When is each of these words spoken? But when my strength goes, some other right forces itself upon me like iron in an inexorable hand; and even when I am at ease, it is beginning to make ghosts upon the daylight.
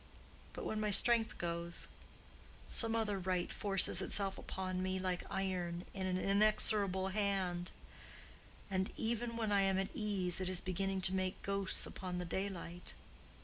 But 0.53 0.65
when 0.65 0.79
my 0.79 0.89
strength 0.89 1.37
goes, 1.37 1.87
some 2.67 2.95
other 2.95 3.19
right 3.19 3.53
forces 3.53 4.01
itself 4.01 4.39
upon 4.39 4.81
me 4.81 4.97
like 4.97 5.23
iron 5.29 5.85
in 5.93 6.07
an 6.07 6.17
inexorable 6.17 7.09
hand; 7.09 7.71
and 8.67 8.91
even 8.97 9.37
when 9.37 9.51
I 9.51 9.61
am 9.61 9.77
at 9.77 9.93
ease, 9.95 10.41
it 10.41 10.49
is 10.49 10.59
beginning 10.59 11.01
to 11.01 11.13
make 11.13 11.43
ghosts 11.43 11.85
upon 11.85 12.17
the 12.17 12.25
daylight. 12.25 12.95